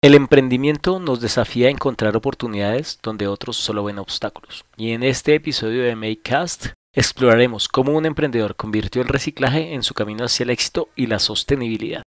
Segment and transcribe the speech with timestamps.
[0.00, 4.64] El emprendimiento nos desafía a encontrar oportunidades donde otros solo ven obstáculos.
[4.76, 9.94] Y en este episodio de Makecast exploraremos cómo un emprendedor convirtió el reciclaje en su
[9.94, 12.02] camino hacia el éxito y la sostenibilidad.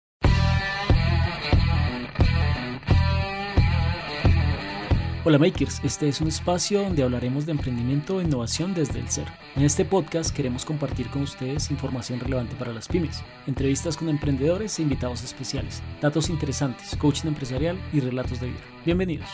[5.25, 9.29] Hola Makers, este es un espacio donde hablaremos de emprendimiento e innovación desde el cero.
[9.57, 14.79] En este podcast queremos compartir con ustedes información relevante para las pymes, entrevistas con emprendedores
[14.79, 18.61] e invitados especiales, datos interesantes, coaching empresarial y relatos de vida.
[18.85, 19.27] Bienvenidos.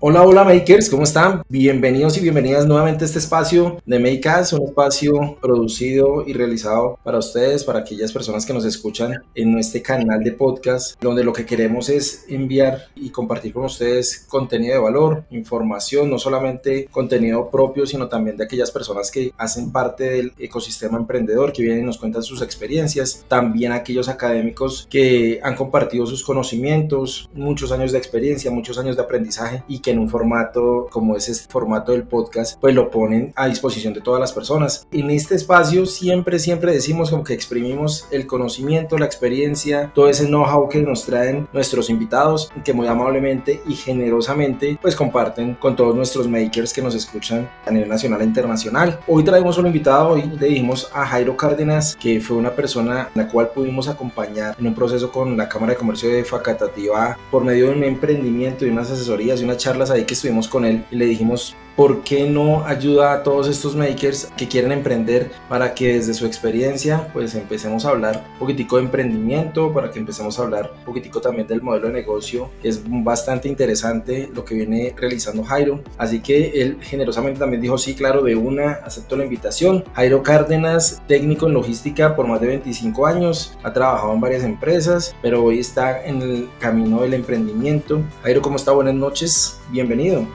[0.00, 1.42] Hola, hola makers, ¿cómo están?
[1.48, 7.18] Bienvenidos y bienvenidas nuevamente a este espacio de Makers, un espacio producido y realizado para
[7.18, 11.44] ustedes, para aquellas personas que nos escuchan en este canal de podcast, donde lo que
[11.44, 17.84] queremos es enviar y compartir con ustedes contenido de valor, información, no solamente contenido propio,
[17.84, 21.98] sino también de aquellas personas que hacen parte del ecosistema emprendedor, que vienen y nos
[21.98, 28.52] cuentan sus experiencias, también aquellos académicos que han compartido sus conocimientos, muchos años de experiencia,
[28.52, 32.58] muchos años de aprendizaje y que en un formato como es este formato del podcast,
[32.60, 34.86] pues lo ponen a disposición de todas las personas.
[34.92, 40.26] En este espacio siempre, siempre decimos como que exprimimos el conocimiento, la experiencia, todo ese
[40.26, 45.94] know-how que nos traen nuestros invitados, que muy amablemente y generosamente pues comparten con todos
[45.94, 49.00] nuestros makers que nos escuchan a nivel nacional e internacional.
[49.06, 53.28] Hoy traemos un invitado, hoy le dijimos a Jairo Cárdenas, que fue una persona la
[53.28, 57.66] cual pudimos acompañar en un proceso con la Cámara de Comercio de Facatativa por medio
[57.66, 60.96] de un emprendimiento y unas asesorías y una charla ahí que estuvimos con él y
[60.96, 65.94] le dijimos ¿por qué no ayuda a todos estos makers que quieren emprender para que
[65.94, 70.42] desde su experiencia pues empecemos a hablar un poquitico de emprendimiento, para que empecemos a
[70.42, 75.44] hablar un poquitico también del modelo de negocio, es bastante interesante lo que viene realizando
[75.44, 75.80] Jairo.
[75.98, 79.84] Así que él generosamente también dijo, sí, claro, de una, acepto la invitación.
[79.94, 85.14] Jairo Cárdenas, técnico en logística por más de 25 años, ha trabajado en varias empresas,
[85.22, 88.00] pero hoy está en el camino del emprendimiento.
[88.24, 88.72] Jairo, ¿cómo está?
[88.72, 90.26] Buenas noches, bienvenido.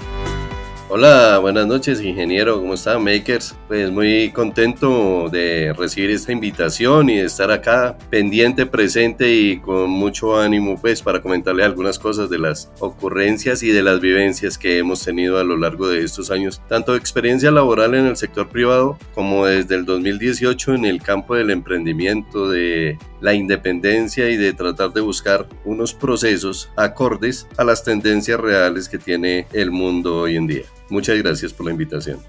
[0.90, 3.56] Hola, buenas noches ingeniero, ¿cómo está Makers?
[3.70, 9.90] Pues muy contento de recibir esta invitación y de estar acá pendiente, presente y con
[9.90, 14.78] mucho ánimo pues para comentarle algunas cosas de las ocurrencias y de las vivencias que
[14.78, 19.00] hemos tenido a lo largo de estos años, tanto experiencia laboral en el sector privado
[19.16, 24.92] como desde el 2018 en el campo del emprendimiento, de la independencia y de tratar
[24.92, 30.46] de buscar unos procesos acordes a las tendencias reales que tiene el mundo hoy en
[30.46, 30.66] día.
[30.90, 32.20] Muchas gracias por la invitación.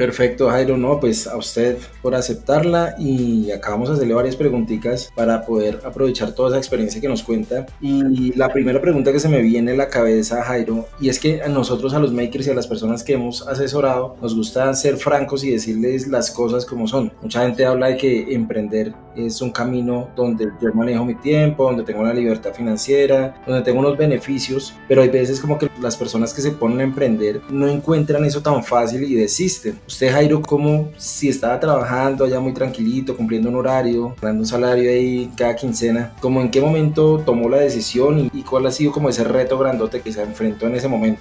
[0.00, 0.78] Perfecto, Jairo.
[0.78, 6.32] No, pues a usted por aceptarla y acabamos de hacerle varias preguntitas para poder aprovechar
[6.32, 7.66] toda esa experiencia que nos cuenta.
[7.82, 11.42] Y la primera pregunta que se me viene a la cabeza, Jairo, y es que
[11.42, 14.96] a nosotros, a los makers y a las personas que hemos asesorado, nos gusta ser
[14.96, 17.12] francos y decirles las cosas como son.
[17.20, 21.82] Mucha gente habla de que emprender es un camino donde yo manejo mi tiempo, donde
[21.82, 26.32] tengo una libertad financiera, donde tengo unos beneficios, pero hay veces como que las personas
[26.32, 29.78] que se ponen a emprender no encuentran eso tan fácil y desisten.
[29.90, 34.88] Usted, Jairo, como si estaba trabajando allá muy tranquilito, cumpliendo un horario, ganando un salario
[34.88, 39.08] ahí cada quincena, como en qué momento tomó la decisión y, cuál ha sido como
[39.08, 41.20] ese reto grandote que se enfrentó en ese momento?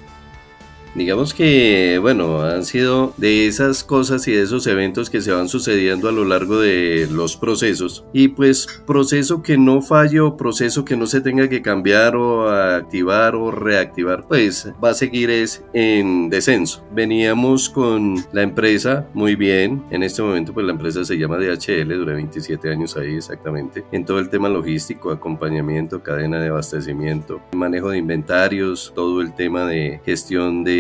[0.96, 5.48] Digamos que, bueno, han sido de esas cosas y de esos eventos que se van
[5.48, 8.06] sucediendo a lo largo de los procesos.
[8.12, 12.50] Y pues proceso que no falle o proceso que no se tenga que cambiar o
[12.50, 16.84] activar o reactivar, pues va a seguir es en descenso.
[16.92, 19.84] Veníamos con la empresa muy bien.
[19.92, 23.86] En este momento pues la empresa se llama DHL, duré 27 años ahí exactamente.
[23.92, 29.66] En todo el tema logístico, acompañamiento, cadena de abastecimiento, manejo de inventarios, todo el tema
[29.66, 30.79] de gestión de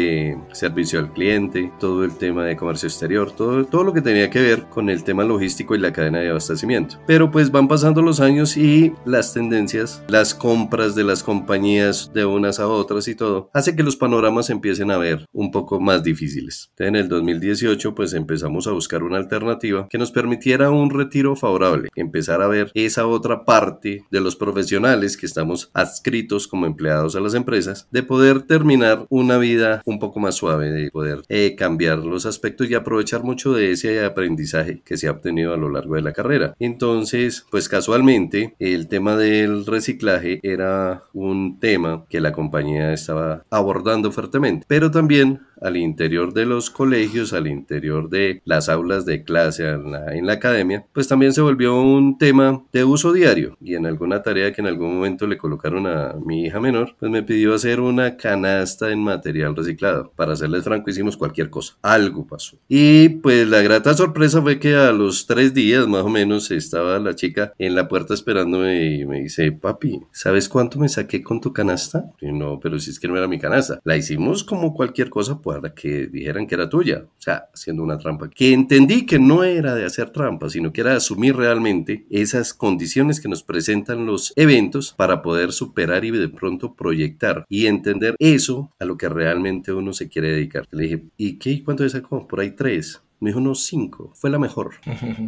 [0.51, 4.41] servicio al cliente, todo el tema de comercio exterior, todo, todo lo que tenía que
[4.41, 6.97] ver con el tema logístico y la cadena de abastecimiento.
[7.05, 12.25] Pero pues van pasando los años y las tendencias, las compras de las compañías de
[12.25, 16.03] unas a otras y todo, hace que los panoramas empiecen a ver un poco más
[16.03, 16.71] difíciles.
[16.77, 21.89] En el 2018 pues empezamos a buscar una alternativa que nos permitiera un retiro favorable,
[21.95, 27.19] empezar a ver esa otra parte de los profesionales que estamos adscritos como empleados a
[27.19, 31.99] las empresas, de poder terminar una vida un poco más suave, de poder eh, cambiar
[31.99, 35.95] los aspectos y aprovechar mucho de ese aprendizaje que se ha obtenido a lo largo
[35.95, 36.55] de la carrera.
[36.59, 44.11] Entonces, pues casualmente, el tema del reciclaje era un tema que la compañía estaba abordando
[44.11, 49.67] fuertemente, pero también al interior de los colegios, al interior de las aulas de clase
[49.67, 54.21] en la, academia, pues también se volvió un tema de uso diario y en alguna
[54.21, 57.79] tarea que en algún momento le colocaron a mi hija menor, pues me pidió hacer
[57.79, 60.11] una canasta en material reciclado reciclado.
[60.15, 61.75] Para serles franco, hicimos cualquier cosa.
[61.81, 62.57] Algo pasó.
[62.67, 66.99] Y pues la grata sorpresa fue que a los tres días más o menos estaba
[66.99, 71.41] la chica en la puerta esperándome y me dice, papi, ¿sabes cuánto me saqué con
[71.41, 72.11] tu canasta?
[72.21, 73.79] Y no, pero si es que no era mi canasta.
[73.83, 77.05] La hicimos como cualquier cosa para que dijeran que era tuya.
[77.05, 78.29] O sea, haciendo una trampa.
[78.29, 83.19] Que entendí que no era de hacer trampa, sino que era asumir realmente esas condiciones
[83.19, 88.71] que nos presentan los eventos para poder superar y de pronto proyectar y entender eso
[88.79, 90.65] a lo que realmente uno se quiere dedicar.
[90.71, 91.63] Le dije, ¿y qué?
[91.63, 92.27] ¿Cuánto sacó?
[92.27, 93.01] Por ahí tres.
[93.19, 94.75] Me dijo unos cinco, fue la mejor.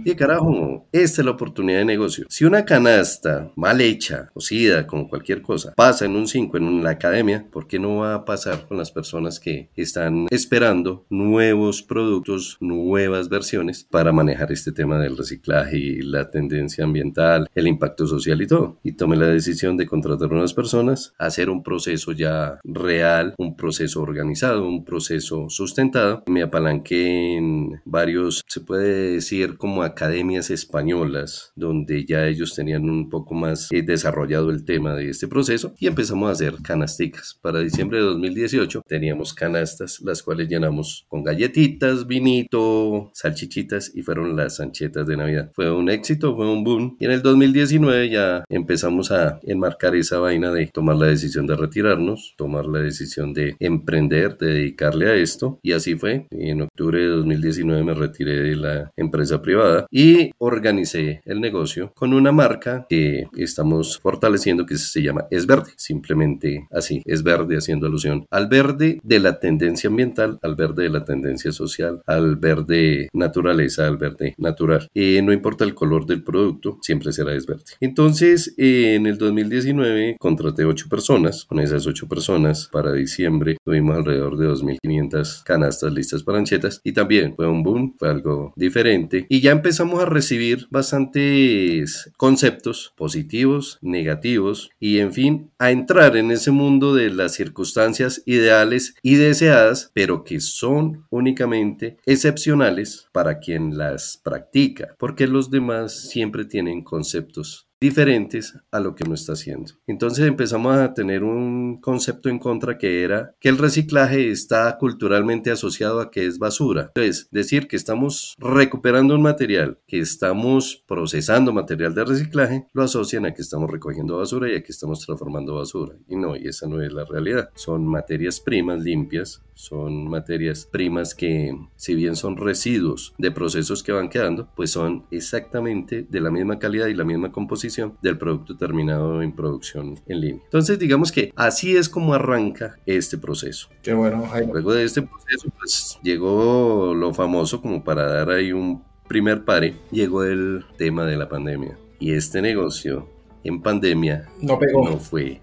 [0.05, 2.25] Y carajo, esta es la oportunidad de negocio.
[2.29, 6.91] Si una canasta mal hecha, cocida, como cualquier cosa, pasa en un 5 en la
[6.91, 12.57] academia, ¿por qué no va a pasar con las personas que están esperando nuevos productos,
[12.59, 18.41] nuevas versiones para manejar este tema del reciclaje y la tendencia ambiental, el impacto social
[18.41, 18.79] y todo?
[18.83, 23.55] Y tomé la decisión de contratar a unas personas, hacer un proceso ya real, un
[23.55, 26.23] proceso organizado, un proceso sustentado.
[26.27, 33.09] Me apalanqué en varios, se puede decir, como academias españolas, donde ya ellos tenían un
[33.09, 37.37] poco más eh, desarrollado el tema de este proceso y empezamos a hacer canasticas.
[37.41, 44.35] Para diciembre de 2018 teníamos canastas, las cuales llenamos con galletitas, vinito, salchichitas y fueron
[44.35, 45.51] las anchetas de Navidad.
[45.53, 50.19] Fue un éxito, fue un boom y en el 2019 ya empezamos a enmarcar esa
[50.19, 55.15] vaina de tomar la decisión de retirarnos, tomar la decisión de emprender, de dedicarle a
[55.15, 56.27] esto y así fue.
[56.31, 62.13] En octubre de 2019 me retiré de la empresa privada y organicé el negocio con
[62.13, 67.87] una marca que estamos fortaleciendo que se llama Es Verde, simplemente así, Es Verde haciendo
[67.87, 73.09] alusión al verde de la tendencia ambiental, al verde de la tendencia social, al verde
[73.13, 74.89] naturaleza, al verde natural.
[74.93, 77.63] y no importa el color del producto, siempre será Es Verde.
[77.79, 84.37] Entonces, en el 2019 contraté ocho personas, con esas ocho personas para diciembre tuvimos alrededor
[84.37, 89.25] de 2.500 canastas listas para anchetas y también fue un boom, fue algo diferente.
[89.29, 96.31] Y ya empezamos a recibir bastantes conceptos positivos, negativos y en fin, a entrar en
[96.31, 103.77] ese mundo de las circunstancias ideales y deseadas, pero que son únicamente excepcionales para quien
[103.77, 109.71] las practica, porque los demás siempre tienen conceptos diferentes a lo que uno está haciendo.
[109.87, 115.49] Entonces empezamos a tener un concepto en contra que era que el reciclaje está culturalmente
[115.49, 116.91] asociado a que es basura.
[116.93, 123.25] Entonces, decir que estamos recuperando un material, que estamos procesando material de reciclaje, lo asocian
[123.25, 125.95] a que estamos recogiendo basura y a que estamos transformando basura.
[126.07, 127.49] Y no, y esa no es la realidad.
[127.55, 133.91] Son materias primas limpias, son materias primas que, si bien son residuos de procesos que
[133.91, 137.70] van quedando, pues son exactamente de la misma calidad y la misma composición
[138.01, 140.41] del producto terminado en producción en línea.
[140.43, 143.69] Entonces, digamos que así es como arranca este proceso.
[143.81, 148.83] Qué bueno, Luego de este proceso, pues llegó lo famoso como para dar ahí un
[149.07, 151.77] primer pare, llegó el tema de la pandemia.
[151.99, 153.07] Y este negocio
[153.43, 154.89] en pandemia no, pegó.
[154.89, 155.41] no fue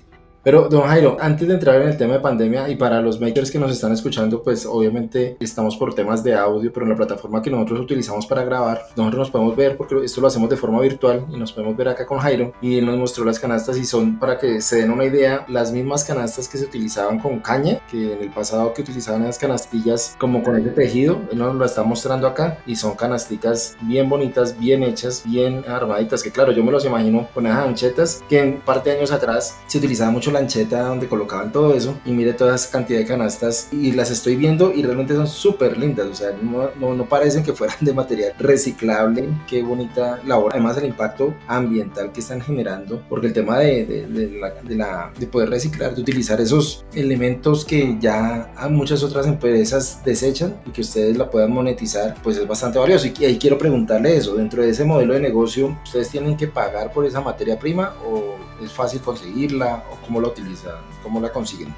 [0.48, 3.50] pero, don Jairo, antes de entrar en el tema de pandemia y para los makers
[3.50, 7.42] que nos están escuchando, pues obviamente estamos por temas de audio, pero en la plataforma
[7.42, 10.80] que nosotros utilizamos para grabar, nosotros nos podemos ver porque esto lo hacemos de forma
[10.80, 13.84] virtual y nos podemos ver acá con Jairo y él nos mostró las canastas y
[13.84, 17.80] son, para que se den una idea, las mismas canastas que se utilizaban con caña,
[17.90, 21.64] que en el pasado que utilizaban las canastillas como con ese tejido, él nos lo
[21.66, 26.64] está mostrando acá y son canasticas bien bonitas, bien hechas, bien armaditas, que claro, yo
[26.64, 30.30] me los imagino con esas anchetas que en parte de años atrás se utilizaba mucho
[30.30, 34.10] la lancheta donde colocaban todo eso y mire toda esa cantidad de canastas y las
[34.10, 37.92] estoy viendo y realmente son súper lindas, o sea, no, no, parecen que fueran de
[37.92, 43.58] material reciclable, qué bonita labor, además el impacto ambiental que están generando, porque el tema
[43.58, 48.68] de, de, la, de, la, de poder reciclar, de utilizar esos elementos que ya a
[48.68, 53.08] muchas otras empresas desechan y que ustedes la puedan monetizar, pues es bastante valioso.
[53.18, 56.92] Y ahí quiero preguntarle eso, dentro de ese modelo de negocio, ¿ustedes tienen que pagar
[56.92, 61.74] por esa materia prima o es fácil conseguirla o cómo la utilizan, cómo la consiguen.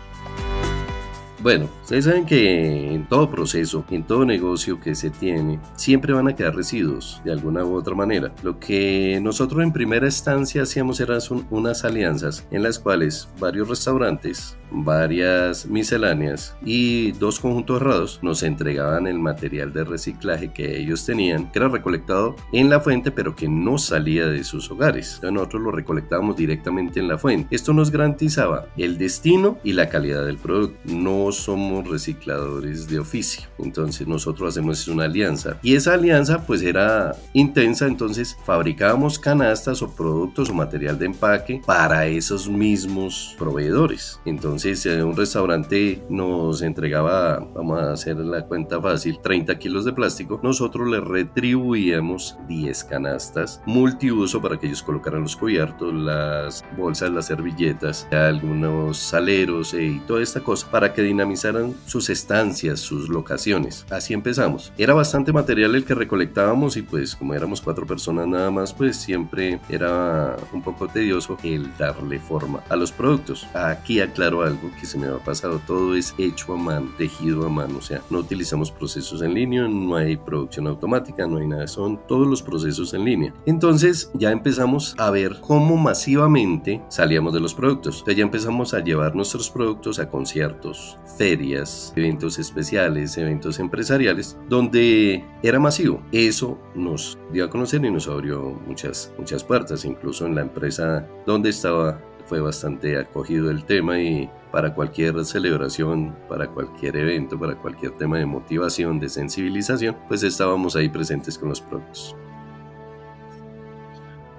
[1.43, 6.29] Bueno, ustedes saben que en todo proceso, en todo negocio que se tiene, siempre van
[6.29, 8.31] a quedar residuos de alguna u otra manera.
[8.43, 14.59] Lo que nosotros en primera instancia hacíamos eran unas alianzas en las cuales varios restaurantes,
[14.71, 21.51] varias misceláneas y dos conjuntos cerrados nos entregaban el material de reciclaje que ellos tenían,
[21.51, 25.21] que era recolectado en la fuente pero que no salía de sus hogares.
[25.23, 27.57] nosotros lo recolectábamos directamente en la fuente.
[27.57, 30.79] Esto nos garantizaba el destino y la calidad del producto.
[30.85, 33.43] No somos recicladores de oficio.
[33.59, 35.59] Entonces nosotros hacemos una alianza.
[35.63, 41.63] Y esa alianza pues era intensa, entonces fabricábamos canastas o productos o material de empaque
[41.67, 44.21] para esos mismos proveedores.
[44.25, 49.93] Entonces eh, un restaurante nos entregaba, vamos a hacer la cuenta fácil, 30 kilos de
[49.93, 50.41] plástico.
[50.43, 57.27] Nosotros le retribuíamos 10 canastas multiuso para que ellos colocaran los cubiertos, las bolsas, las
[57.27, 63.85] servilletas, algunos saleros eh, y toda esta cosa para que dinamizaran sus estancias, sus locaciones.
[63.91, 64.73] Así empezamos.
[64.79, 68.97] Era bastante material el que recolectábamos y pues como éramos cuatro personas nada más, pues
[68.97, 73.47] siempre era un poco tedioso el darle forma a los productos.
[73.53, 77.51] Aquí aclaro algo que se me ha pasado, todo es hecho a mano, tejido a
[77.51, 81.67] mano, o sea, no utilizamos procesos en línea, no hay producción automática, no hay nada,
[81.67, 83.35] son todos los procesos en línea.
[83.45, 88.05] Entonces ya empezamos a ver cómo masivamente salíamos de los productos.
[88.07, 95.59] Ya empezamos a llevar nuestros productos a conciertos, ferias, eventos especiales, eventos empresariales, donde era
[95.59, 96.03] masivo.
[96.13, 101.07] Eso nos dio a conocer y nos abrió muchas, muchas puertas, incluso en la empresa
[101.27, 102.01] donde estaba
[102.31, 108.19] fue bastante acogido el tema y para cualquier celebración, para cualquier evento, para cualquier tema
[108.19, 112.15] de motivación, de sensibilización, pues estábamos ahí presentes con los productos.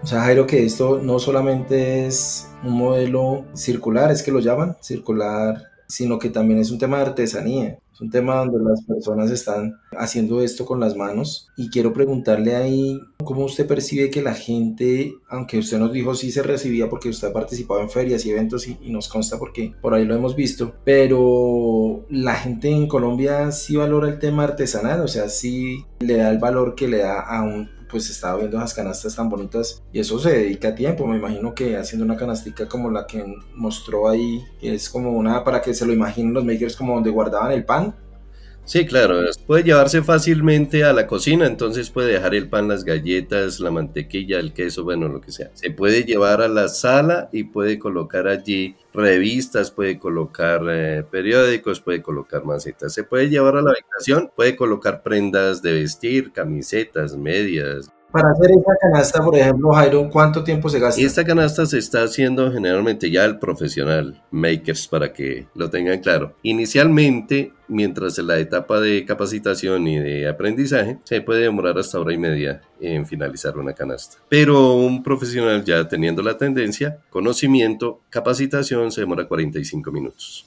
[0.03, 4.77] O sea, Jairo, que esto no solamente es un modelo circular, es que lo llaman
[4.79, 7.77] circular, sino que también es un tema de artesanía.
[7.93, 11.49] Es un tema donde las personas están haciendo esto con las manos.
[11.57, 16.31] Y quiero preguntarle ahí cómo usted percibe que la gente, aunque usted nos dijo sí
[16.31, 19.73] se recibía porque usted ha participado en ferias y eventos y, y nos consta porque
[19.81, 25.01] por ahí lo hemos visto, pero la gente en Colombia sí valora el tema artesanal,
[25.01, 28.57] o sea, sí le da el valor que le da a un pues estaba viendo
[28.57, 32.67] esas canastas tan bonitas y eso se dedica tiempo, me imagino que haciendo una canastica
[32.67, 36.75] como la que mostró ahí, es como una para que se lo imaginen los makers
[36.75, 37.93] como donde guardaban el pan.
[38.71, 43.59] Sí, claro, puede llevarse fácilmente a la cocina, entonces puede dejar el pan, las galletas,
[43.59, 45.51] la mantequilla, el queso, bueno, lo que sea.
[45.55, 51.81] Se puede llevar a la sala y puede colocar allí revistas, puede colocar eh, periódicos,
[51.81, 52.93] puede colocar macetas.
[52.93, 58.51] Se puede llevar a la habitación, puede colocar prendas de vestir, camisetas, medias, para hacer
[58.51, 61.01] esa canasta, por ejemplo, Jairo, ¿cuánto tiempo se gasta?
[61.01, 66.35] Esta canasta se está haciendo generalmente ya el profesional, makers, para que lo tengan claro.
[66.43, 72.13] Inicialmente, mientras en la etapa de capacitación y de aprendizaje, se puede demorar hasta hora
[72.13, 74.17] y media en finalizar una canasta.
[74.29, 80.45] Pero un profesional ya teniendo la tendencia, conocimiento, capacitación, se demora 45 minutos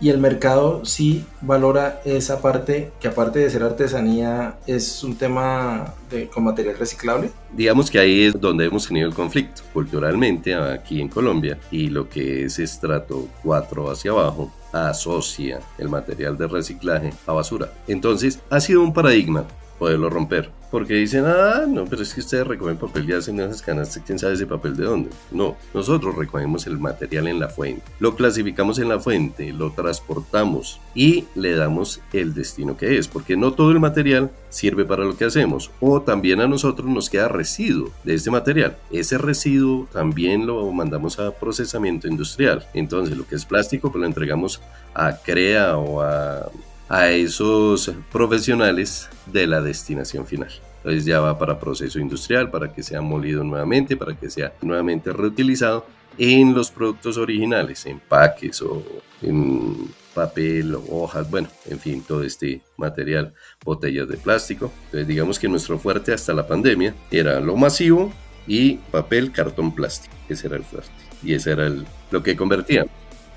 [0.00, 5.94] y el mercado sí valora esa parte que aparte de ser artesanía es un tema
[6.32, 7.30] con material reciclable.
[7.52, 12.08] Digamos que ahí es donde hemos tenido el conflicto culturalmente aquí en Colombia y lo
[12.08, 17.72] que es estrato 4 hacia abajo asocia el material de reciclaje a basura.
[17.88, 19.44] Entonces ha sido un paradigma
[19.80, 23.60] poderlo romper porque dicen, ah, no, pero es que ustedes recogen papel y hacen esas
[23.60, 25.10] canastas, quién sabe ese papel de dónde.
[25.32, 30.80] No, nosotros recogemos el material en la fuente, lo clasificamos en la fuente, lo transportamos
[30.94, 35.16] y le damos el destino que es, porque no todo el material sirve para lo
[35.16, 38.76] que hacemos, o también a nosotros nos queda residuo de este material.
[38.92, 42.66] Ese residuo también lo mandamos a procesamiento industrial.
[42.74, 44.60] Entonces, lo que es plástico, pues lo entregamos
[44.94, 46.50] a CREA o a
[46.90, 50.50] a esos profesionales de la destinación final.
[50.78, 55.12] Entonces ya va para proceso industrial, para que sea molido nuevamente, para que sea nuevamente
[55.12, 55.86] reutilizado
[56.18, 58.82] en los productos originales, empaques o
[59.22, 64.72] en papel, hojas, bueno, en fin, todo este material, botellas de plástico.
[64.86, 68.12] Entonces digamos que nuestro fuerte hasta la pandemia era lo masivo
[68.48, 70.14] y papel, cartón, plástico.
[70.28, 70.90] Ese era el fuerte
[71.22, 71.70] y ese era
[72.10, 72.90] lo que convertíamos.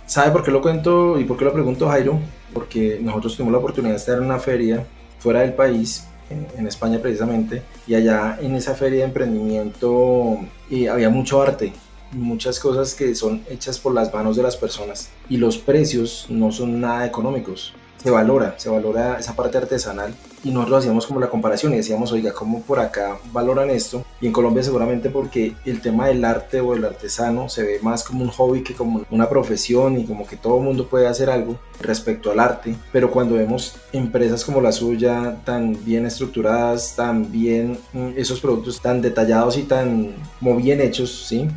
[0.08, 2.20] ¿Sabe por qué lo cuento y por qué lo pregunto, Jairo?
[2.54, 4.86] Porque nosotros tuvimos la oportunidad de estar en una feria
[5.20, 10.40] fuera del país, en, España precisamente, y allá en esa feria de emprendimiento
[10.72, 11.74] eh, había mucho arte,
[12.12, 16.52] muchas cosas que son hechas por las manos de las personas y los precios no
[16.52, 21.30] son nada económicos se valora, se valora esa parte artesanal y nosotros hacíamos como la
[21.30, 24.04] comparación y decíamos, oiga, ¿cómo por acá valoran esto?
[24.20, 28.04] Y en Colombia seguramente porque el tema del arte o del artesano se ve más
[28.04, 31.30] como un hobby que como una profesión y como que todo el mundo puede hacer
[31.30, 37.32] algo respecto al arte, pero cuando vemos empresas como la suya tan bien estructuradas, tan
[37.32, 41.48] bien mm, esos productos tan detallados y tan como bien hechos, ¿sí?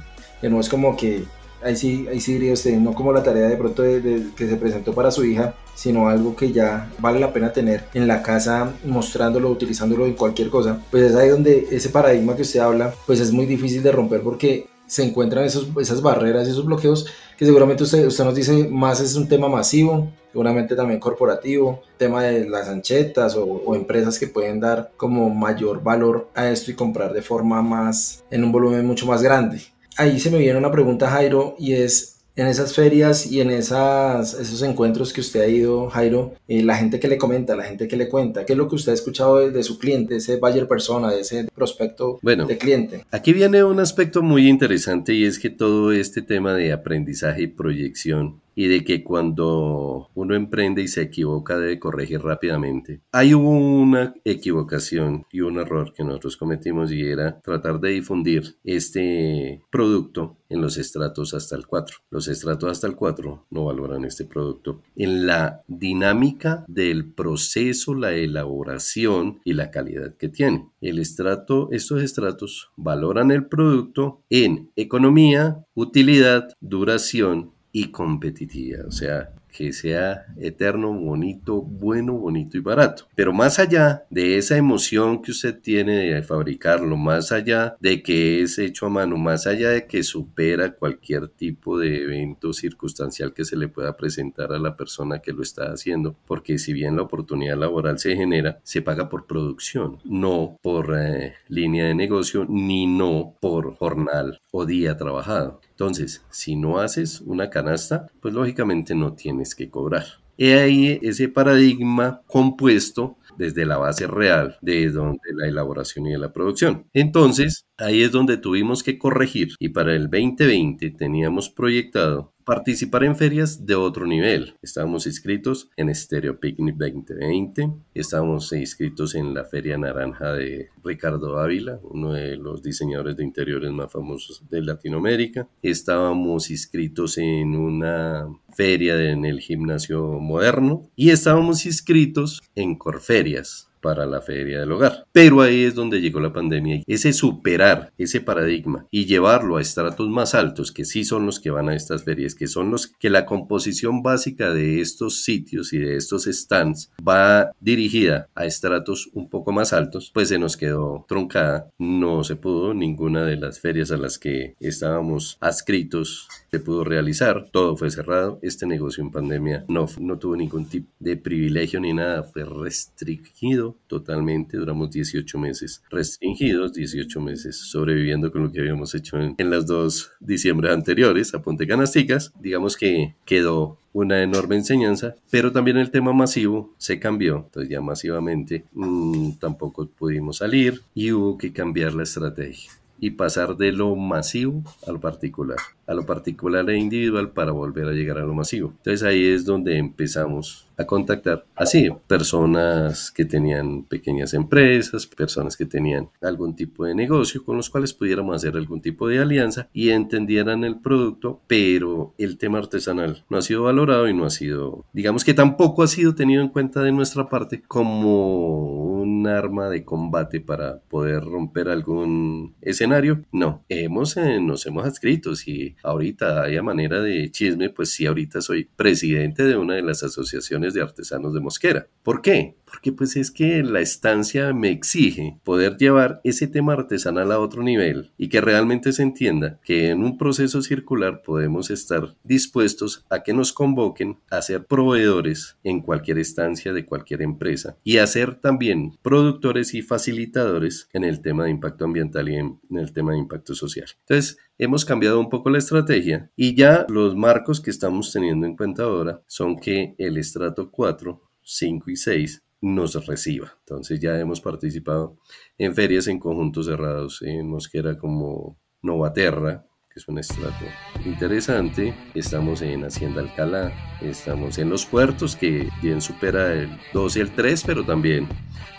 [0.40, 1.24] Que no es como que
[1.62, 4.56] ahí sí, ahí sí diría usted, no como la tarea de pronto de, que se
[4.56, 8.72] presentó para su hija, sino algo que ya vale la pena tener en la casa,
[8.84, 13.20] mostrándolo, utilizándolo en cualquier cosa, pues es ahí donde ese paradigma que usted habla, pues
[13.20, 17.44] es muy difícil de romper porque se encuentran esos, esas barreras y esos bloqueos que
[17.44, 22.48] seguramente usted, usted nos dice más es un tema masivo, seguramente también corporativo, tema de
[22.48, 27.12] las anchetas o, o, empresas que pueden dar como mayor valor a esto y comprar
[27.12, 29.60] de forma más, en un volumen mucho más grande.
[29.96, 34.34] Ahí se me viene una pregunta, Jairo, y es, en esas ferias y en esas,
[34.34, 37.88] esos encuentros que usted ha ido, Jairo, eh, la gente que le comenta, la gente
[37.88, 40.36] que le cuenta, ¿qué es lo que usted ha escuchado de, de su cliente, ese
[40.36, 43.06] buyer persona, de ese prospecto bueno, de cliente?
[43.10, 47.46] Aquí viene un aspecto muy interesante y es que todo este tema de aprendizaje y
[47.46, 53.02] proyección y de que cuando uno emprende y se equivoca debe corregir rápidamente.
[53.12, 59.62] Hay una equivocación y un error que nosotros cometimos y era tratar de difundir este
[59.70, 61.98] producto en los estratos hasta el 4.
[62.10, 68.12] Los estratos hasta el 4 no valoran este producto en la dinámica del proceso, la
[68.12, 70.70] elaboración y la calidad que tiene.
[70.80, 79.28] El estrato, estos estratos valoran el producto en economía, utilidad, duración y competitiva, o sea,
[79.56, 83.08] que sea eterno, bonito, bueno, bonito y barato.
[83.14, 88.42] Pero más allá de esa emoción que usted tiene de fabricarlo, más allá de que
[88.42, 93.46] es hecho a mano, más allá de que supera cualquier tipo de evento circunstancial que
[93.46, 97.02] se le pueda presentar a la persona que lo está haciendo, porque si bien la
[97.02, 102.86] oportunidad laboral se genera, se paga por producción, no por eh, línea de negocio, ni
[102.86, 105.60] no por jornal o día trabajado.
[105.70, 110.04] Entonces, si no haces una canasta, pues lógicamente no tienes que cobrar.
[110.38, 116.32] He ahí ese paradigma compuesto desde la base real de donde la elaboración y la
[116.32, 116.86] producción.
[116.92, 123.16] Entonces, ahí es donde tuvimos que corregir y para el 2020 teníamos proyectado participar en
[123.16, 124.54] ferias de otro nivel.
[124.62, 131.80] Estábamos inscritos en Stereo Picnic 2020, estábamos inscritos en la Feria Naranja de Ricardo Ávila,
[131.82, 135.48] uno de los diseñadores de interiores más famosos de Latinoamérica.
[135.60, 144.04] Estábamos inscritos en una feria en el gimnasio moderno y estábamos inscritos en Corferias para
[144.04, 145.06] la feria del hogar.
[145.12, 146.82] Pero ahí es donde llegó la pandemia.
[146.88, 151.52] Ese superar ese paradigma y llevarlo a estratos más altos, que sí son los que
[151.52, 155.78] van a estas ferias, que son los que la composición básica de estos sitios y
[155.78, 161.04] de estos stands va dirigida a estratos un poco más altos, pues se nos quedó
[161.06, 161.68] truncada.
[161.78, 167.50] No se pudo ninguna de las ferias a las que estábamos adscritos se pudo realizar,
[167.52, 168.40] todo fue cerrado.
[168.42, 173.75] Este negocio en pandemia no, no tuvo ningún tipo de privilegio ni nada, fue restringido
[173.86, 179.66] totalmente, duramos 18 meses restringidos, 18 meses sobreviviendo con lo que habíamos hecho en, las
[179.66, 182.32] dos diciembre anteriores a Ponte Canasticas.
[182.40, 187.80] Digamos que quedó una enorme enseñanza, pero también el tema masivo se cambió, entonces ya
[187.80, 193.94] masivamente mmm, tampoco pudimos salir y hubo que cambiar la estrategia y pasar de lo
[193.96, 198.34] masivo a lo particular, a lo particular e individual para volver a llegar a lo
[198.34, 198.72] masivo.
[198.78, 205.64] Entonces ahí es donde empezamos a contactar así personas que tenían pequeñas empresas, personas que
[205.64, 209.90] tenían algún tipo de negocio con los cuales pudiéramos hacer algún tipo de alianza y
[209.90, 214.84] entendieran el producto, pero el tema artesanal no ha sido valorado y no ha sido,
[214.92, 218.95] digamos que tampoco ha sido tenido en cuenta de nuestra parte como
[219.28, 223.22] arma de combate para poder romper algún escenario.
[223.32, 228.40] No, hemos, eh, nos hemos adscrito, si ahorita hay manera de chisme, pues sí, ahorita
[228.40, 231.86] soy presidente de una de las asociaciones de artesanos de Mosquera.
[232.02, 232.56] ¿Por qué?
[232.66, 237.62] Porque pues es que la estancia me exige poder llevar ese tema artesanal a otro
[237.62, 243.22] nivel y que realmente se entienda que en un proceso circular podemos estar dispuestos a
[243.22, 248.34] que nos convoquen a ser proveedores en cualquier estancia de cualquier empresa y a ser
[248.34, 253.18] también productores y facilitadores en el tema de impacto ambiental y en, el tema de
[253.18, 253.88] impacto social.
[254.00, 258.56] Entonces, hemos cambiado un poco la estrategia y ya los marcos que estamos teniendo en
[258.56, 263.54] cuenta ahora son que el estrato 4, 5 y 6 nos reciba.
[263.60, 265.18] Entonces ya hemos participado
[265.58, 270.64] en ferias en conjuntos cerrados en Mosquera como Novaterra, que es un estrato
[271.04, 271.94] interesante.
[272.14, 277.30] Estamos en Hacienda Alcalá, estamos en los puertos, que bien supera el 2 y el
[277.32, 278.28] 3, pero también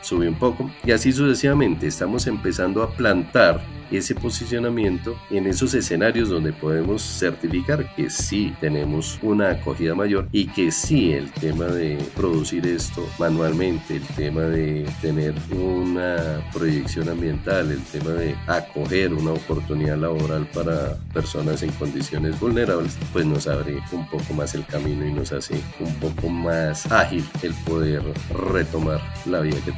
[0.08, 0.72] sube un poco.
[0.84, 7.94] Y así sucesivamente estamos empezando a plantar ese posicionamiento en esos escenarios donde podemos certificar
[7.96, 13.98] que sí tenemos una acogida mayor y que sí el tema de producir esto manualmente,
[13.98, 20.98] el tema de tener una proyección ambiental, el tema de acoger una oportunidad laboral para
[21.14, 25.62] personas en condiciones vulnerables, pues nos abre un poco más el camino y nos hace
[25.80, 28.04] un poco más ágil el poder
[28.52, 29.72] retomar la vida que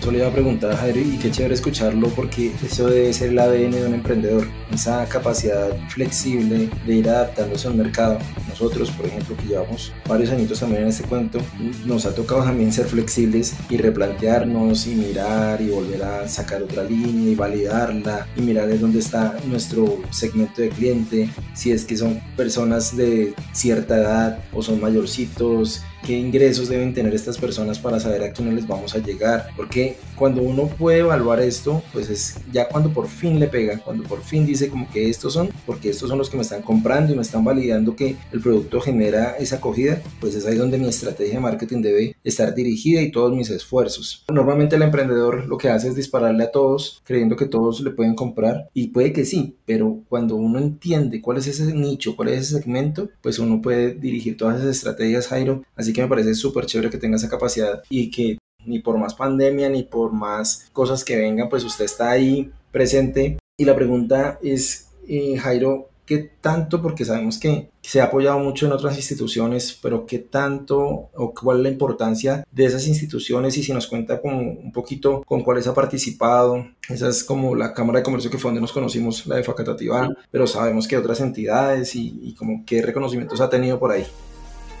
[0.00, 3.30] Eso le iba a preguntar a Jairo y qué chévere escucharlo porque eso debe ser
[3.30, 8.18] el ADN de un emprendedor, esa capacidad flexible de ir adaptándose al mercado.
[8.60, 11.38] Nosotros, por ejemplo, que llevamos varios añitos también en este cuento,
[11.86, 16.84] nos ha tocado también ser flexibles y replantearnos y mirar y volver a sacar otra
[16.84, 21.96] línea y validarla y mirar de dónde está nuestro segmento de cliente, si es que
[21.96, 28.00] son personas de cierta edad o son mayorcitos qué ingresos deben tener estas personas para
[28.00, 29.48] saber a quiénes les vamos a llegar.
[29.56, 34.04] Porque cuando uno puede evaluar esto, pues es ya cuando por fin le pega, cuando
[34.04, 37.12] por fin dice como que estos son, porque estos son los que me están comprando
[37.12, 38.49] y me están validando que el producto
[38.82, 43.10] genera esa acogida, pues es ahí donde mi estrategia de marketing debe estar dirigida y
[43.10, 44.24] todos mis esfuerzos.
[44.32, 48.14] Normalmente el emprendedor lo que hace es dispararle a todos, creyendo que todos le pueden
[48.14, 52.40] comprar y puede que sí, pero cuando uno entiende cuál es ese nicho, cuál es
[52.40, 56.66] ese segmento, pues uno puede dirigir todas esas estrategias, Jairo, Así que me parece súper
[56.66, 61.04] chévere que tenga esa capacidad y que ni por más pandemia ni por más cosas
[61.04, 63.38] que vengan, pues usted está ahí presente.
[63.56, 66.82] Y la pregunta es, eh, Jairo, ¿qué tanto?
[66.82, 71.58] Porque sabemos que se ha apoyado mucho en otras instituciones, pero ¿qué tanto o cuál
[71.58, 73.56] es la importancia de esas instituciones?
[73.56, 76.66] Y si nos cuenta como un poquito con cuáles ha participado.
[76.88, 80.08] Esa es como la Cámara de Comercio que fue donde nos conocimos, la de Facatativá,
[80.32, 84.04] pero sabemos que otras entidades y, y como qué reconocimientos ha tenido por ahí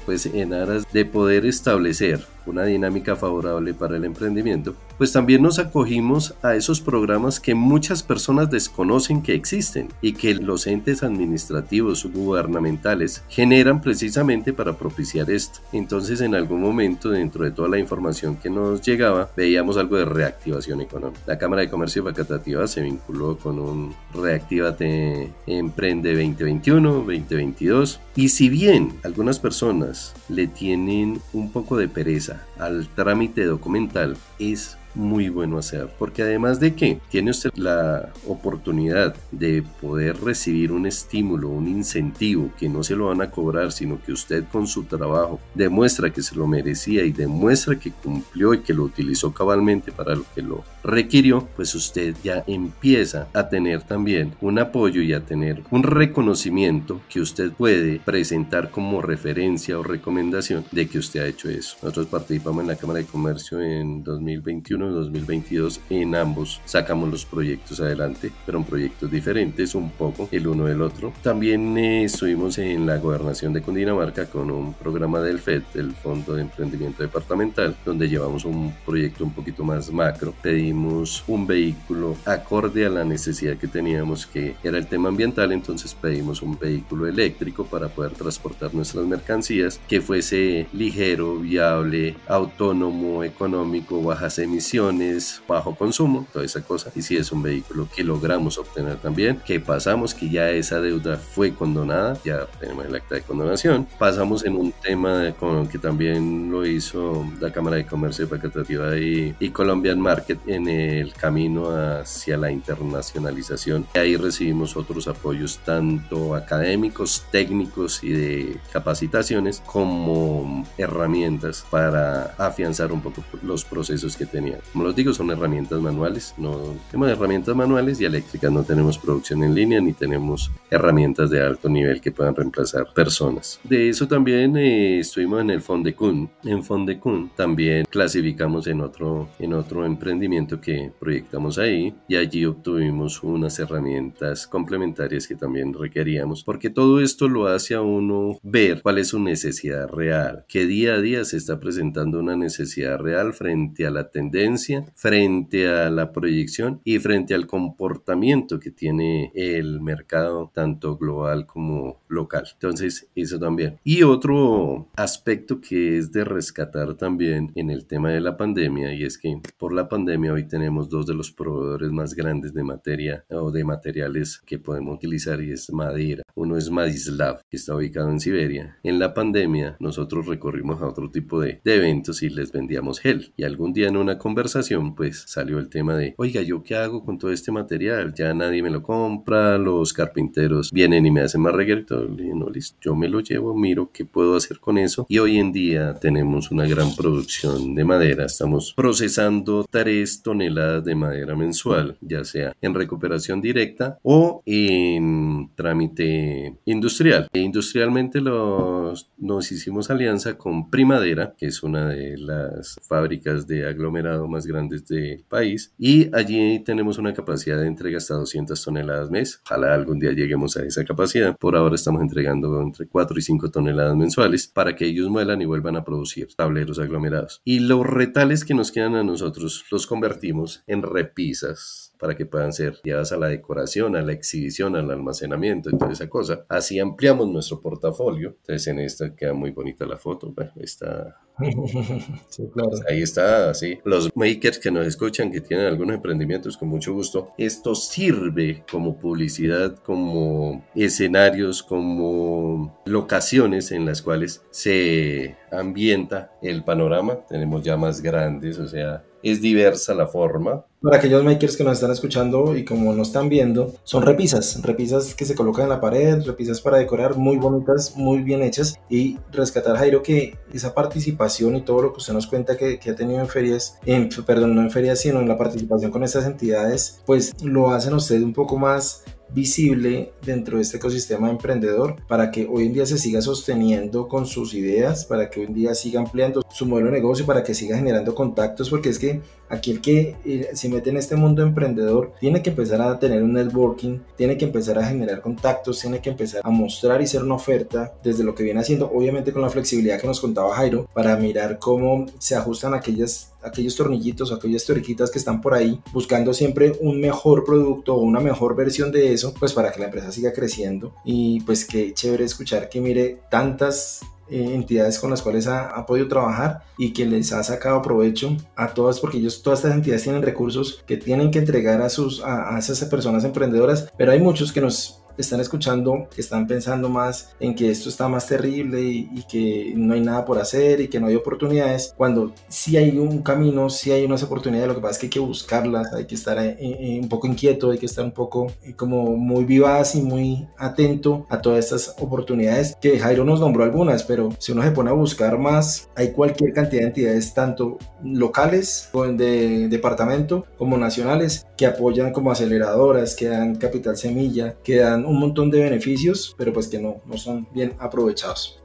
[0.06, 5.58] pues en aras de poder establecer una dinámica favorable para el emprendimiento, pues también nos
[5.58, 12.04] acogimos a esos programas que muchas personas desconocen que existen y que los entes administrativos
[12.04, 15.60] gubernamentales generan precisamente para propiciar esto.
[15.72, 20.04] Entonces en algún momento dentro de toda la información que nos llegaba veíamos algo de
[20.04, 21.20] reactivación económica.
[21.26, 28.48] La Cámara de Comercio y se vinculó con un Reactivate Emprende 2021, 2022 y si
[28.48, 35.58] bien algunas personas le tienen un poco de pereza al trámite documental es muy bueno
[35.58, 41.68] hacer, porque además de que tiene usted la oportunidad de poder recibir un estímulo, un
[41.68, 46.10] incentivo que no se lo van a cobrar, sino que usted con su trabajo demuestra
[46.10, 50.24] que se lo merecía y demuestra que cumplió y que lo utilizó cabalmente para lo
[50.34, 55.62] que lo requirió, pues usted ya empieza a tener también un apoyo y a tener
[55.70, 61.48] un reconocimiento que usted puede presentar como referencia o recomendación de que usted ha hecho
[61.48, 61.76] eso.
[61.82, 67.24] Nosotros participamos en la Cámara de Comercio en 2021 y 2022 en ambos sacamos los
[67.24, 71.12] proyectos adelante, pero en proyectos diferentes un poco el uno del otro.
[71.22, 76.34] También eh, estuvimos en la gobernación de Cundinamarca con un programa del FED, el Fondo
[76.34, 80.34] de Emprendimiento Departamental, donde llevamos un proyecto un poquito más macro.
[80.42, 85.94] Pedí un vehículo acorde a la necesidad que teníamos, que era el tema ambiental, entonces
[85.94, 94.02] pedimos un vehículo eléctrico para poder transportar nuestras mercancías, que fuese ligero, viable, autónomo, económico,
[94.02, 96.90] bajas emisiones, bajo consumo, toda esa cosa.
[96.94, 101.16] Y si es un vehículo que logramos obtener también, que pasamos, que ya esa deuda
[101.16, 106.50] fue condonada, ya tenemos el acta de condonación, pasamos en un tema con, que también
[106.50, 111.12] lo hizo la Cámara de Comercio de Facatativa y, y Colombian Market en en el
[111.14, 113.86] camino hacia la internacionalización.
[113.94, 123.00] Ahí recibimos otros apoyos tanto académicos, técnicos y de capacitaciones como herramientas para afianzar un
[123.00, 124.60] poco los procesos que tenían.
[124.72, 129.42] Como los digo, son herramientas manuales, no tenemos herramientas manuales y eléctricas, no tenemos producción
[129.42, 133.60] en línea ni tenemos herramientas de alto nivel que puedan reemplazar personas.
[133.64, 136.30] De eso también eh, estuvimos en el Fondecun.
[136.44, 143.22] En Fondecun también clasificamos en otro, en otro emprendimiento que proyectamos ahí y allí obtuvimos
[143.22, 148.96] unas herramientas complementarias que también requeríamos porque todo esto lo hace a uno ver cuál
[148.96, 153.86] es su necesidad real, que día a día se está presentando una necesidad real frente
[153.86, 160.50] a la tendencia, frente a la proyección y frente al comportamiento que tiene el mercado
[160.54, 162.44] tanto global como local.
[162.52, 163.78] Entonces, eso también.
[163.84, 169.04] Y otro aspecto que es de rescatar también en el tema de la pandemia y
[169.04, 173.24] es que por la pandemia hoy tenemos dos de los proveedores más grandes de materia
[173.28, 176.22] o de materiales que podemos utilizar y es madera.
[176.34, 178.78] Uno es Madislav, que está ubicado en Siberia.
[178.82, 183.32] En la pandemia nosotros recorrimos a otro tipo de, de eventos y les vendíamos gel.
[183.36, 187.02] Y algún día en una conversación pues salió el tema de, oiga, ¿yo qué hago
[187.02, 188.14] con todo este material?
[188.14, 192.06] Ya nadie me lo compra, los carpinteros vienen y me hacen más reguerito.
[192.08, 192.46] No,
[192.80, 195.04] yo me lo llevo, miro qué puedo hacer con eso.
[195.08, 198.24] Y hoy en día tenemos una gran producción de madera.
[198.24, 206.56] Estamos procesando tres toneladas de madera mensual, ya sea en recuperación directa o en trámite
[206.66, 207.26] industrial.
[207.32, 213.66] E industrialmente los, nos hicimos alianza con Primadera, que es una de las fábricas de
[213.66, 219.10] aglomerado más grandes del país y allí tenemos una capacidad de entrega hasta 200 toneladas
[219.10, 219.40] mes.
[219.44, 221.36] Ojalá algún día lleguemos a esa capacidad.
[221.36, 225.46] Por ahora estamos entregando entre 4 y 5 toneladas mensuales para que ellos muelan y
[225.46, 227.40] vuelvan a producir tableros aglomerados.
[227.44, 230.19] Y los retales que nos quedan a nosotros los convertimos
[230.66, 235.68] en repisas para que puedan ser llevadas a la decoración, a la exhibición, al almacenamiento
[235.70, 236.46] y toda esa cosa.
[236.48, 238.36] Así ampliamos nuestro portafolio.
[238.40, 240.32] Entonces en esta queda muy bonita la foto.
[240.32, 241.20] Bueno, está...
[242.88, 243.78] Ahí está, sí.
[243.84, 247.32] Los makers que nos escuchan, que tienen algunos emprendimientos, con mucho gusto.
[247.38, 257.20] Esto sirve como publicidad, como escenarios, como locaciones en las cuales se ambienta el panorama.
[257.28, 260.64] Tenemos ya más grandes, o sea, es diversa la forma.
[260.82, 265.14] Para aquellos makers que nos están escuchando y como no están viendo, son repisas, repisas
[265.14, 268.80] que se colocan en la pared, repisas para decorar, muy bonitas, muy bien hechas.
[268.88, 272.90] Y rescatar, Jairo, que esa participación y todo lo que usted nos cuenta que, que
[272.90, 276.24] ha tenido en ferias, en, perdón, no en ferias, sino en la participación con estas
[276.24, 279.04] entidades, pues lo hacen ustedes un poco más
[279.34, 284.26] visible dentro de este ecosistema emprendedor para que hoy en día se siga sosteniendo con
[284.26, 287.54] sus ideas, para que hoy en día siga ampliando su modelo de negocio, para que
[287.54, 291.42] siga generando contactos, porque es que aquí el que eh, se mete en este mundo
[291.42, 296.00] emprendedor tiene que empezar a tener un networking, tiene que empezar a generar contactos, tiene
[296.00, 299.42] que empezar a mostrar y ser una oferta desde lo que viene haciendo, obviamente con
[299.42, 304.64] la flexibilidad que nos contaba Jairo, para mirar cómo se ajustan aquellas aquellos tornillitos, aquellas
[304.64, 309.12] tuerquitas que están por ahí, buscando siempre un mejor producto o una mejor versión de
[309.12, 310.94] eso, pues para que la empresa siga creciendo.
[311.04, 314.00] Y pues qué chévere escuchar que mire tantas
[314.30, 318.68] eh, entidades con las cuales ha, podido trabajar y que les ha sacado provecho a
[318.68, 322.56] todas porque ellos todas estas entidades tienen recursos que tienen que entregar a sus a
[322.56, 327.70] esas personas emprendedoras pero hay muchos que nos están escuchando, están pensando más en que
[327.70, 331.14] esto está más terrible y, que no hay nada por hacer y que no hay
[331.14, 335.06] oportunidades, cuando sí hay un camino, sí hay unas oportunidades, lo que pasa es que
[335.06, 338.12] hay que buscarlas, hay que estar eh, eh, un poco inquieto, hay que estar un
[338.12, 343.40] poco eh, como muy vivaz y muy atento a todas estas oportunidades que Jairo nos
[343.40, 347.34] nombró algunas, pero si uno se pone a buscar más, hay cualquier cantidad de entidades,
[347.34, 354.78] tanto locales de departamento como nacionales, que apoyan como aceleradoras, que dan capital semilla, que
[354.78, 358.60] dan un montón de beneficios, pero pues que no, no son bien aprovechados.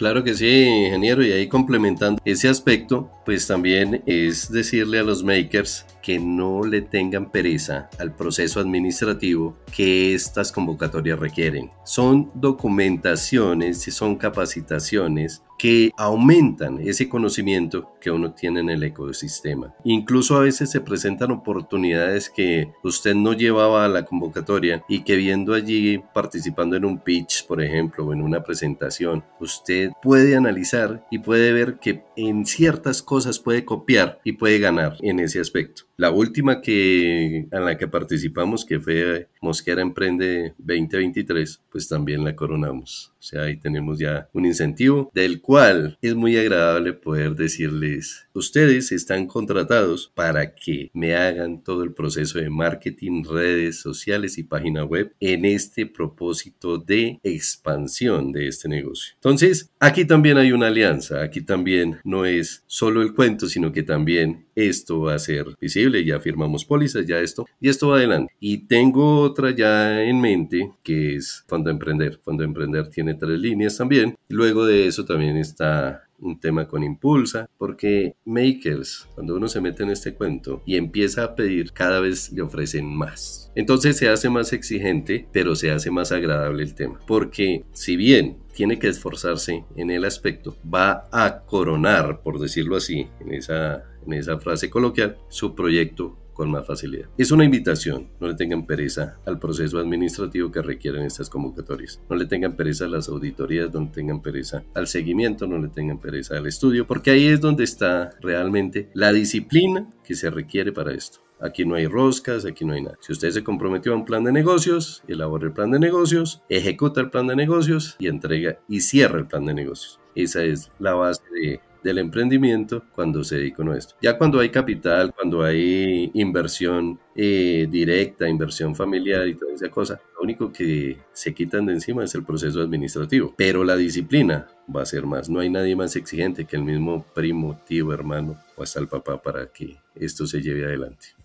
[0.00, 5.22] Claro que sí, ingeniero, y ahí complementando ese aspecto, pues también es decirle a los
[5.22, 11.70] makers que no le tengan pereza al proceso administrativo que estas convocatorias requieren.
[11.84, 19.74] Son documentaciones, son capacitaciones que aumentan ese conocimiento que uno tiene en el ecosistema.
[19.84, 25.16] Incluso a veces se presentan oportunidades que usted no llevaba a la convocatoria y que
[25.16, 31.06] viendo allí participando en un pitch, por ejemplo, o en una presentación, usted puede analizar
[31.10, 35.84] y puede ver que en ciertas cosas puede copiar y puede ganar en ese aspecto.
[35.96, 42.34] La última que en la que participamos, que fue Mosquera Emprende 2023, pues también la
[42.34, 43.12] coronamos.
[43.18, 47.89] O sea, ahí tenemos ya un incentivo del cual es muy agradable poder decirles,
[48.32, 54.44] ustedes están contratados para que me hagan todo el proceso de marketing, redes sociales y
[54.44, 59.14] página web en este propósito de expansión de este negocio.
[59.16, 63.82] Entonces, aquí también hay una alianza, aquí también no es solo el cuento, sino que
[63.82, 68.32] también esto va a ser visible, ya firmamos pólizas, ya esto, y esto va adelante.
[68.40, 72.20] Y tengo otra ya en mente, que es Fondo Emprender.
[72.22, 74.16] Fondo Emprender tiene tres líneas también.
[74.28, 79.82] Luego de eso también está un tema con impulsa, porque makers, cuando uno se mete
[79.82, 83.50] en este cuento y empieza a pedir, cada vez le ofrecen más.
[83.54, 88.38] Entonces se hace más exigente, pero se hace más agradable el tema, porque si bien
[88.54, 94.12] tiene que esforzarse en el aspecto, va a coronar, por decirlo así, en esa, en
[94.12, 97.10] esa frase coloquial, su proyecto con más facilidad.
[97.18, 102.00] Es una invitación, no le tengan pereza al proceso administrativo que requieren estas convocatorias.
[102.08, 105.68] No le tengan pereza a las auditorías, no le tengan pereza al seguimiento, no le
[105.68, 110.72] tengan pereza al estudio, porque ahí es donde está realmente la disciplina que se requiere
[110.72, 111.18] para esto.
[111.42, 112.96] Aquí no hay roscas, aquí no hay nada.
[113.00, 117.02] Si usted se comprometió a un plan de negocios, elabora el plan de negocios, ejecuta
[117.02, 120.00] el plan de negocios y entrega y cierra el plan de negocios.
[120.14, 123.94] Esa es la base de, del emprendimiento cuando se dedica a esto.
[124.00, 130.00] Ya cuando hay capital, cuando hay inversión eh, directa, inversión familiar y toda esa cosa,
[130.16, 133.34] lo único que se quitan de encima es el proceso administrativo.
[133.36, 135.28] Pero la disciplina va a ser más.
[135.28, 139.20] No hay nadie más exigente que el mismo primo, tío, hermano o hasta el papá
[139.20, 141.19] para que esto se lleve adelante.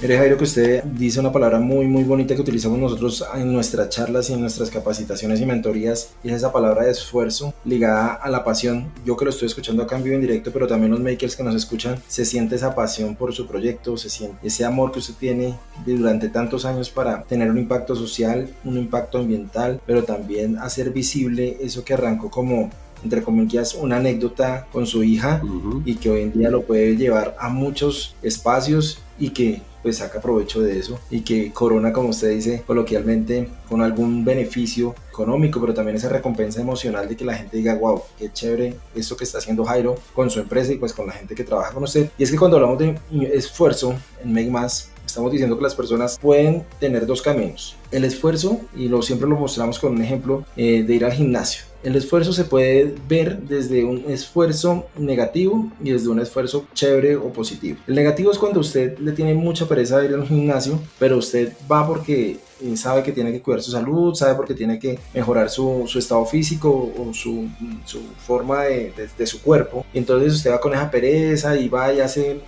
[0.00, 3.88] Mire Jairo que usted dice una palabra muy muy bonita que utilizamos nosotros en nuestras
[3.88, 8.30] charlas y en nuestras capacitaciones y mentorías y es esa palabra de esfuerzo ligada a
[8.30, 8.92] la pasión.
[9.04, 11.42] Yo que lo estoy escuchando acá en vivo en directo, pero también los makers que
[11.42, 15.14] nos escuchan, se siente esa pasión por su proyecto, se siente ese amor que usted
[15.14, 20.90] tiene durante tantos años para tener un impacto social, un impacto ambiental, pero también hacer
[20.90, 22.70] visible eso que arrancó como
[23.04, 25.40] entre comillas, una anécdota con su hija
[25.84, 30.20] y que hoy en día lo puede llevar a muchos espacios y que pues saca
[30.20, 35.74] provecho de eso y que corona, como usted dice coloquialmente, con algún beneficio económico, pero
[35.74, 39.38] también esa recompensa emocional de que la gente diga, wow, qué chévere esto que está
[39.38, 42.10] haciendo Jairo con su empresa y pues con la gente que trabaja con usted.
[42.18, 42.98] Y es que cuando hablamos de
[43.32, 47.76] esfuerzo en Make Más, estamos diciendo que las personas pueden tener dos caminos.
[47.90, 51.62] El esfuerzo, y lo siempre lo mostramos con un ejemplo, eh, de ir al gimnasio.
[51.82, 57.32] El esfuerzo se puede ver desde un esfuerzo negativo y desde un esfuerzo chévere o
[57.32, 57.78] positivo.
[57.86, 61.52] El negativo es cuando usted le tiene mucha pereza de ir al gimnasio, pero usted
[61.70, 65.48] va porque eh, sabe que tiene que cuidar su salud, sabe porque tiene que mejorar
[65.48, 67.48] su, su estado físico o su,
[67.84, 69.86] su forma de, de, su cuerpo.
[69.94, 72.40] Entonces usted va con esa pereza y va y hace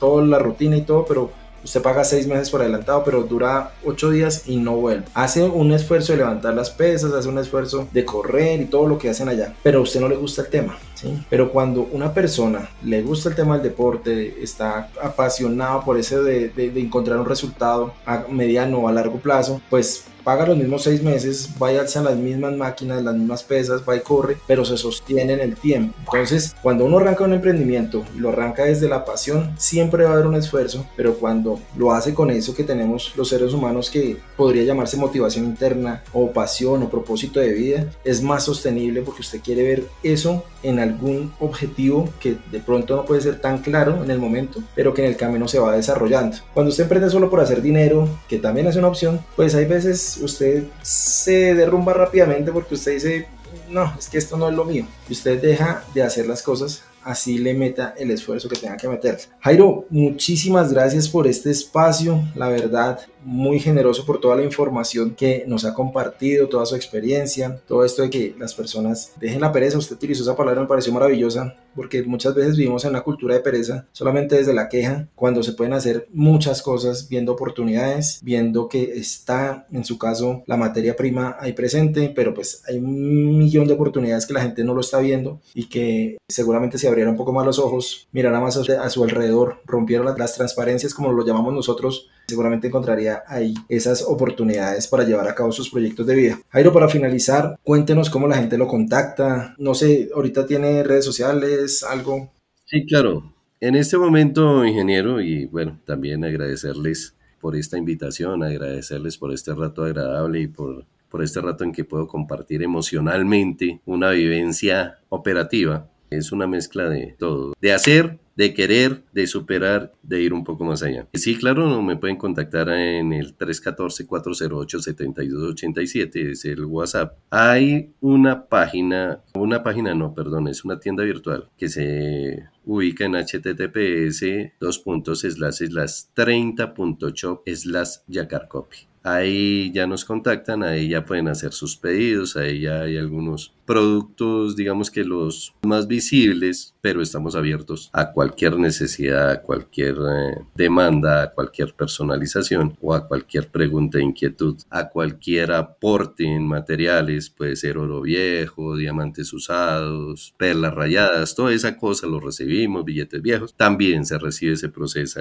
[0.00, 1.30] toda la rutina y todo, pero
[1.64, 5.04] Usted paga seis meses por adelantado, pero dura ocho días y no vuelve.
[5.14, 8.98] Hace un esfuerzo de levantar las pesas, hace un esfuerzo de correr y todo lo
[8.98, 10.78] que hacen allá, pero a usted no le gusta el tema.
[10.94, 11.22] ¿sí?
[11.28, 16.48] Pero cuando una persona le gusta el tema del deporte, está apasionado por ese de,
[16.48, 20.82] de, de encontrar un resultado a mediano o a largo plazo, pues paga los mismos
[20.82, 24.76] seis meses, vaya a las mismas máquinas, las mismas pesas, va y corre, pero se
[24.76, 25.94] sostiene en el tiempo.
[26.00, 30.12] Entonces, cuando uno arranca un emprendimiento y lo arranca desde la pasión, siempre va a
[30.12, 34.18] haber un esfuerzo, pero cuando lo hace con eso que tenemos los seres humanos que
[34.36, 39.40] podría llamarse motivación interna o pasión o propósito de vida, es más sostenible porque usted
[39.40, 44.10] quiere ver eso en algún objetivo que de pronto no puede ser tan claro en
[44.10, 46.36] el momento, pero que en el camino se va desarrollando.
[46.52, 50.17] Cuando usted emprende solo por hacer dinero, que también es una opción, pues hay veces
[50.20, 53.26] usted se derrumba rápidamente porque usted dice,
[53.68, 54.86] no, es que esto no es lo mío.
[55.08, 58.86] Y usted deja de hacer las cosas así le meta el esfuerzo que tenga que
[58.86, 59.18] meter.
[59.40, 65.44] Jairo, muchísimas gracias por este espacio, la verdad, muy generoso por toda la información que
[65.46, 69.78] nos ha compartido, toda su experiencia, todo esto de que las personas dejen la pereza,
[69.78, 73.40] usted utilizó esa palabra, me pareció maravillosa, porque muchas veces vivimos en una cultura de
[73.40, 78.92] pereza solamente desde la queja, cuando se pueden hacer muchas cosas, viendo oportunidades, viendo que
[78.92, 83.74] está, en su caso, la materia prima ahí presente, pero pues hay un millón de
[83.74, 87.32] oportunidades que la gente no lo está viendo y que seguramente se abriera un poco
[87.32, 92.08] más los ojos, mirara más a su alrededor, rompiera las transparencias como lo llamamos nosotros,
[92.26, 96.40] seguramente encontraría ahí esas oportunidades para llevar a cabo sus proyectos de vida.
[96.50, 99.54] Jairo, para finalizar, cuéntenos cómo la gente lo contacta.
[99.58, 102.32] No sé, ahorita tiene redes sociales, algo.
[102.64, 103.34] Sí, claro.
[103.60, 109.84] En este momento, ingeniero, y bueno, también agradecerles por esta invitación, agradecerles por este rato
[109.84, 116.32] agradable y por, por este rato en que puedo compartir emocionalmente una vivencia operativa es
[116.32, 120.84] una mezcla de todo, de hacer, de querer, de superar, de ir un poco más
[120.84, 121.08] allá.
[121.12, 127.18] Sí, claro, me pueden contactar en el 314-408-7287, es el WhatsApp.
[127.30, 133.16] Hay una página, una página no, perdón, es una tienda virtual que se ubica en
[133.16, 134.24] https
[134.60, 138.76] dos puntos slash slash 30.shop slash yacarcopy.
[139.02, 144.56] Ahí ya nos contactan, ahí ya pueden hacer sus pedidos, ahí ya hay algunos productos,
[144.56, 151.22] digamos que los más visibles, pero estamos abiertos a cualquier necesidad, a cualquier eh, demanda,
[151.22, 157.76] a cualquier personalización o a cualquier pregunta, inquietud, a cualquier aporte en materiales, puede ser
[157.76, 164.16] oro viejo, diamantes usados, perlas rayadas, toda esa cosa lo recibimos, billetes viejos, también se
[164.16, 165.20] recibe ese proceso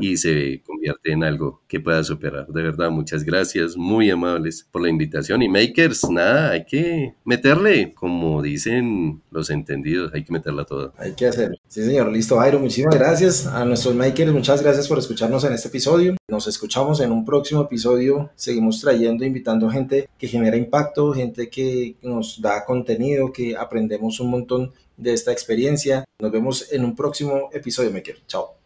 [0.00, 2.46] y se convierte en algo que pueda superar.
[2.46, 5.42] De verdad, muchas gracias, muy amables por la invitación.
[5.42, 10.92] Y makers, nada, hay que meterle como dicen los entendidos, hay que meterla toda.
[10.98, 11.56] Hay que hacerlo.
[11.68, 12.10] Sí, señor.
[12.12, 12.58] Listo, Jairo.
[12.58, 14.32] Muchísimas gracias a nuestros makers.
[14.32, 16.16] Muchas gracias por escucharnos en este episodio.
[16.28, 18.30] Nos escuchamos en un próximo episodio.
[18.34, 24.30] Seguimos trayendo, invitando gente que genera impacto, gente que nos da contenido, que aprendemos un
[24.30, 26.04] montón de esta experiencia.
[26.18, 28.18] Nos vemos en un próximo episodio, maker.
[28.26, 28.59] Chao.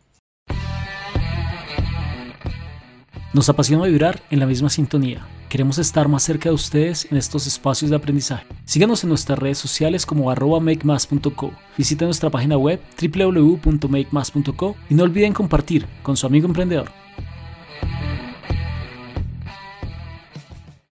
[3.35, 5.27] Nos apasiona vibrar en la misma sintonía.
[5.49, 8.47] Queremos estar más cerca de ustedes en estos espacios de aprendizaje.
[8.65, 11.51] Síganos en nuestras redes sociales como arroba makemas.co.
[11.77, 16.93] Visiten nuestra página web www.makemas.co y no olviden compartir con su amigo emprendedor.